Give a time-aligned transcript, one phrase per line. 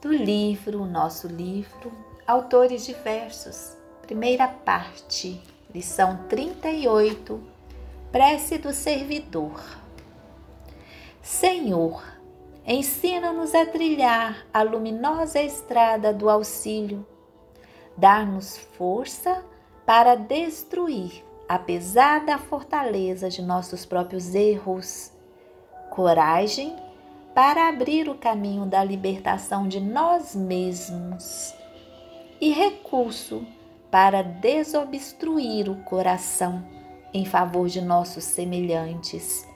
[0.00, 1.92] do livro, o nosso livro,
[2.26, 5.40] Autores Diversos, primeira parte,
[5.74, 7.40] lição 38,
[8.12, 9.62] Prece do Servidor.
[11.22, 12.02] Senhor,
[12.66, 17.06] ensina-nos a trilhar a luminosa estrada do auxílio,
[17.96, 19.44] dar-nos força
[19.84, 25.12] para destruir a pesada fortaleza de nossos próprios erros,
[25.90, 26.85] coragem
[27.36, 31.54] para abrir o caminho da libertação de nós mesmos
[32.40, 33.46] e recurso
[33.90, 36.66] para desobstruir o coração
[37.12, 39.46] em favor de nossos semelhantes,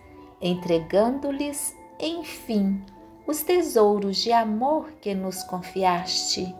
[0.43, 2.85] entregando-lhes, enfim,
[3.27, 6.55] os tesouros de amor que nos confiaste.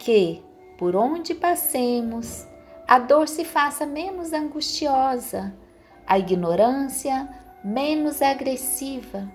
[0.00, 0.42] Que,
[0.76, 2.44] por onde passemos,
[2.88, 5.56] a dor se faça menos angustiosa,
[6.04, 7.28] a ignorância
[7.62, 9.32] menos agressiva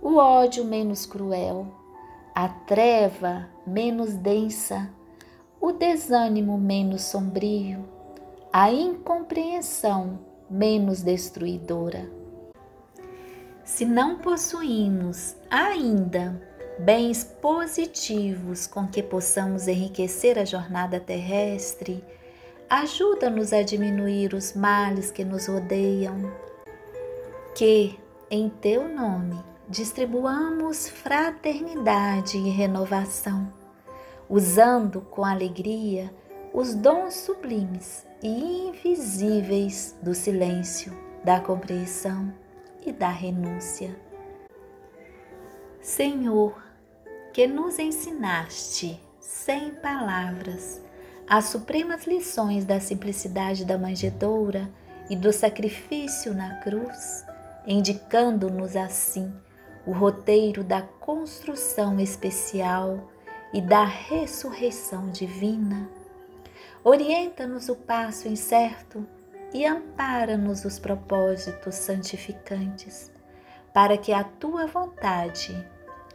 [0.00, 1.66] o ódio menos cruel,
[2.34, 4.90] a treva menos densa,
[5.60, 7.84] o desânimo menos sombrio,
[8.52, 12.08] a incompreensão menos destruidora.
[13.64, 16.40] Se não possuímos ainda
[16.78, 22.02] bens positivos com que possamos enriquecer a jornada terrestre,
[22.70, 26.32] ajuda-nos a diminuir os males que nos rodeiam.
[27.54, 27.98] Que,
[28.30, 29.36] em teu nome,
[29.68, 33.52] distribuamos fraternidade e renovação,
[34.26, 36.10] usando com alegria
[36.54, 42.32] os dons sublimes e invisíveis do silêncio, da compreensão
[42.86, 43.94] e da renúncia.
[45.82, 46.62] Senhor,
[47.34, 50.82] que nos ensinaste, sem palavras,
[51.28, 54.70] as supremas lições da simplicidade da manjedoura
[55.10, 57.26] e do sacrifício na cruz,
[57.66, 59.30] indicando-nos assim
[59.88, 63.08] o roteiro da construção especial
[63.54, 65.88] e da ressurreição divina.
[66.84, 69.06] Orienta-nos o passo incerto
[69.50, 73.10] e ampara-nos os propósitos santificantes,
[73.72, 75.56] para que a tua vontade,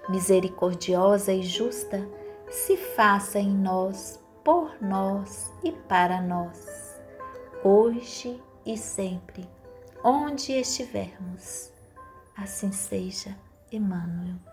[0.08, 2.08] misericordiosa e justa,
[2.52, 7.02] se faça em nós, por nós e para nós,
[7.64, 9.50] hoje e sempre,
[10.04, 11.72] onde estivermos.
[12.38, 13.36] Assim seja.
[13.74, 14.44] Emmanuel.